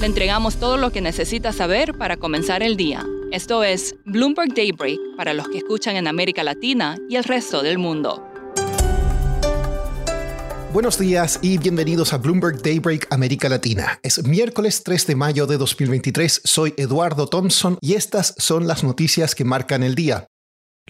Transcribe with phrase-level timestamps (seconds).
[0.00, 3.04] Le entregamos todo lo que necesita saber para comenzar el día.
[3.32, 7.76] Esto es Bloomberg Daybreak para los que escuchan en América Latina y el resto del
[7.76, 8.26] mundo.
[10.72, 14.00] Buenos días y bienvenidos a Bloomberg Daybreak América Latina.
[14.02, 16.40] Es miércoles 3 de mayo de 2023.
[16.44, 20.29] Soy Eduardo Thompson y estas son las noticias que marcan el día.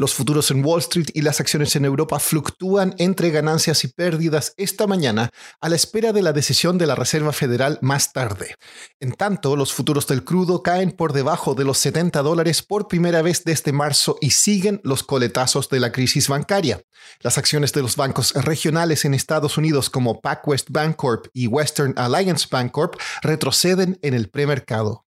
[0.01, 4.55] Los futuros en Wall Street y las acciones en Europa fluctúan entre ganancias y pérdidas
[4.57, 5.29] esta mañana
[5.61, 8.55] a la espera de la decisión de la Reserva Federal más tarde.
[8.99, 13.21] En tanto, los futuros del crudo caen por debajo de los 70 dólares por primera
[13.21, 16.81] vez desde marzo y siguen los coletazos de la crisis bancaria.
[17.21, 22.47] Las acciones de los bancos regionales en Estados Unidos como PacWest Bancorp y Western Alliance
[22.51, 25.05] Bancorp retroceden en el premercado.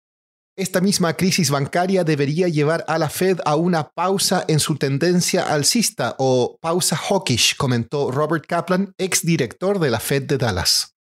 [0.60, 5.44] Esta misma crisis bancaria debería llevar a la Fed a una pausa en su tendencia
[5.44, 10.96] alcista o pausa hawkish, comentó Robert Kaplan, exdirector de la Fed de Dallas.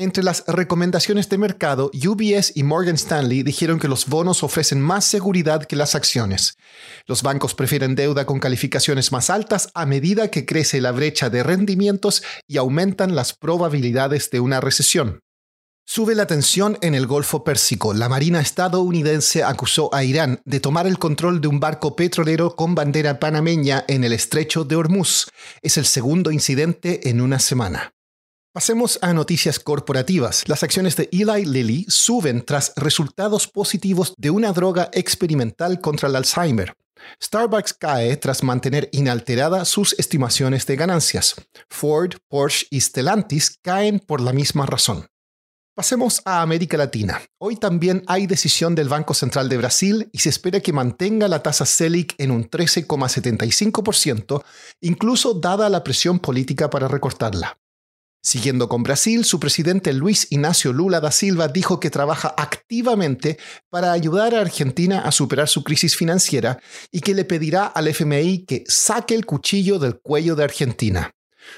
[0.00, 5.04] Entre las recomendaciones de mercado, UBS y Morgan Stanley dijeron que los bonos ofrecen más
[5.04, 6.56] seguridad que las acciones.
[7.06, 11.44] Los bancos prefieren deuda con calificaciones más altas a medida que crece la brecha de
[11.44, 15.20] rendimientos y aumentan las probabilidades de una recesión.
[15.90, 17.94] Sube la tensión en el Golfo Pérsico.
[17.94, 22.74] La Marina estadounidense acusó a Irán de tomar el control de un barco petrolero con
[22.74, 25.30] bandera panameña en el estrecho de Hormuz.
[25.62, 27.94] Es el segundo incidente en una semana.
[28.52, 30.46] Pasemos a noticias corporativas.
[30.46, 36.16] Las acciones de Eli Lilly suben tras resultados positivos de una droga experimental contra el
[36.16, 36.74] Alzheimer.
[37.24, 41.34] Starbucks cae tras mantener inalterada sus estimaciones de ganancias.
[41.70, 45.06] Ford, Porsche y Stellantis caen por la misma razón.
[45.78, 47.22] Pasemos a América Latina.
[47.38, 51.40] Hoy también hay decisión del Banco Central de Brasil y se espera que mantenga la
[51.40, 54.42] tasa Selic en un 13,75%,
[54.80, 57.60] incluso dada la presión política para recortarla.
[58.20, 63.38] Siguiendo con Brasil, su presidente Luis Ignacio Lula da Silva dijo que trabaja activamente
[63.70, 66.58] para ayudar a Argentina a superar su crisis financiera
[66.90, 71.14] y que le pedirá al FMI que saque el cuchillo del cuello de Argentina.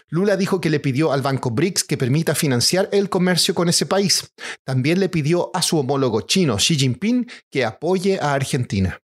[0.09, 3.87] Lula dijo que le pidió al banco BRICS que permita financiar el comercio con ese
[3.87, 4.33] país.
[4.65, 9.01] También le pidió a su homólogo chino Xi Jinping que apoye a Argentina.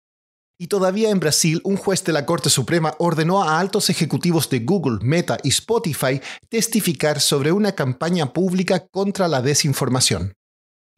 [0.59, 4.61] Y todavía en Brasil, un juez de la Corte Suprema ordenó a altos ejecutivos de
[4.61, 10.35] Google, Meta y Spotify testificar sobre una campaña pública contra la desinformación.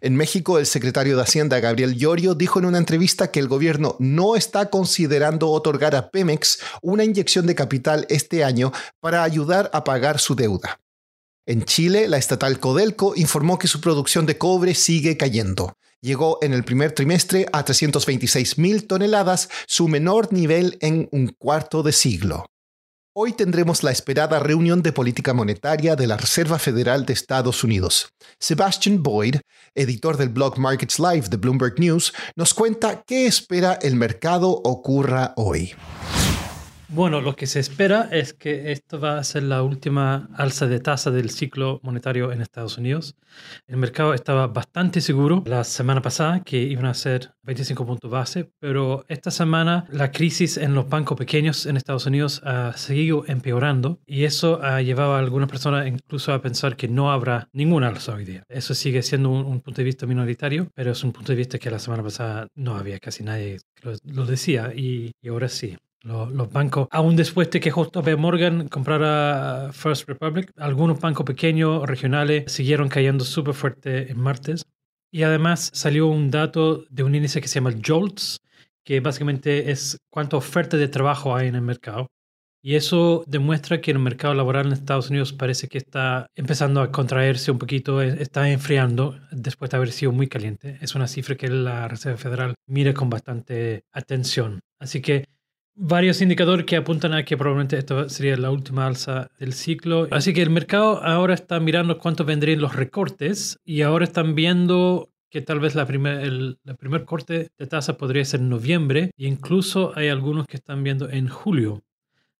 [0.03, 3.97] En México, el secretario de Hacienda, Gabriel Llorio, dijo en una entrevista que el gobierno
[3.99, 9.85] no está considerando otorgar a Pemex una inyección de capital este año para ayudar a
[9.85, 10.81] pagar su deuda.
[11.47, 15.79] En Chile, la estatal Codelco informó que su producción de cobre sigue cayendo.
[16.03, 21.83] Llegó en el primer trimestre a 326 mil toneladas, su menor nivel en un cuarto
[21.83, 22.45] de siglo.
[23.19, 28.13] Hoy tendremos la esperada reunión de política monetaria de la Reserva Federal de Estados Unidos.
[28.39, 29.37] Sebastian Boyd,
[29.75, 35.33] editor del blog Markets Live de Bloomberg News, nos cuenta qué espera el mercado ocurra
[35.37, 35.73] hoy.
[36.89, 40.79] Bueno, lo que se espera es que esto va a ser la última alza de
[40.79, 43.17] tasa del ciclo monetario en Estados Unidos.
[43.67, 48.53] El mercado estaba bastante seguro la semana pasada que iban a ser 25 puntos base,
[48.61, 53.99] pero esta semana la crisis en los bancos pequeños en Estados Unidos ha seguido empeorando
[54.07, 58.15] y eso ha llevado a algunas personas incluso a pensar que no habrá ninguna alza
[58.15, 58.45] hoy día.
[58.49, 61.71] Eso sigue siendo un, punto de vista minoritario, pero es un punto de vista que
[61.71, 66.87] la semana pasada no había casi nadie que lo, decía y ahora sí los, bancos,
[66.91, 73.25] aún después de que JP Morgan comprara First Republic, algunos bancos pequeños, regionales, siguieron cayendo
[73.25, 74.65] súper fuerte en martes.
[75.11, 78.39] Y además salió un dato de un índice que se llama JOLTS,
[78.85, 82.07] que básicamente es cuánta oferta de trabajo hay en el mercado.
[82.63, 86.91] Y eso demuestra que el mercado laboral en Estados Unidos parece que está empezando a
[86.91, 90.79] contraerse un poquito, está enfriando después de haber sido muy caliente.
[90.81, 94.61] Es una cifra que la Reserva Federal mira con bastante atención.
[94.81, 95.27] Así que
[95.77, 100.09] varios indicadores que apuntan a que probablemente esta sería la última alza del ciclo.
[100.11, 105.11] Así que el mercado ahora está mirando cuánto vendrían los recortes y ahora están viendo
[105.31, 109.27] que tal vez la primer, el primer corte de tasa podría ser en noviembre e
[109.27, 111.85] incluso hay algunos que están viendo en julio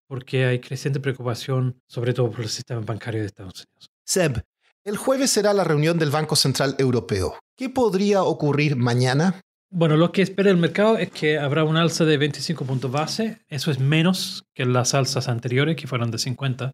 [0.07, 3.91] porque hay creciente preocupación sobre todo por el sistema bancario de Estados Unidos.
[4.05, 4.43] Seb,
[4.85, 7.39] El jueves será la reunión del Banco Central Europeo.
[7.57, 9.41] ¿Qué podría ocurrir mañana?
[9.79, 13.41] Bueno, lo que espera el mercado es que habrá un alza de 25 puntos base.
[13.47, 16.73] Eso es menos que las alzas anteriores, que fueron de 50.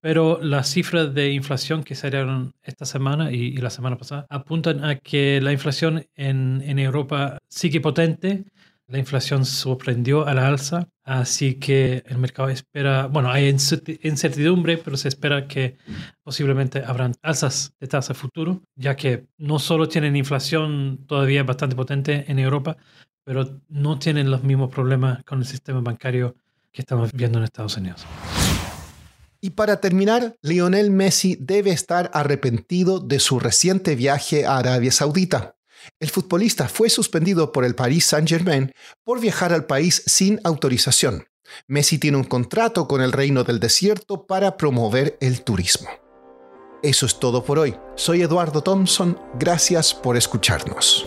[0.00, 4.96] Pero las cifras de inflación que salieron esta semana y, la semana pasada apuntan a
[4.96, 8.44] que la inflación en, en Europa sigue potente
[8.88, 14.96] la inflación sorprendió a la alza, así que el mercado espera, bueno, hay incertidumbre, pero
[14.96, 15.76] se espera que
[16.22, 22.24] posiblemente habrán alzas de tasa futuro, ya que no solo tienen inflación todavía bastante potente
[22.28, 22.76] en Europa,
[23.24, 26.36] pero no tienen los mismos problemas con el sistema bancario
[26.70, 28.06] que estamos viendo en Estados Unidos.
[29.40, 35.56] Y para terminar, Lionel Messi debe estar arrepentido de su reciente viaje a Arabia Saudita.
[36.00, 38.72] El futbolista fue suspendido por el Paris Saint-Germain
[39.04, 41.26] por viajar al país sin autorización.
[41.68, 45.88] Messi tiene un contrato con el Reino del Desierto para promover el turismo.
[46.82, 47.76] Eso es todo por hoy.
[47.94, 49.18] Soy Eduardo Thompson.
[49.38, 51.06] Gracias por escucharnos.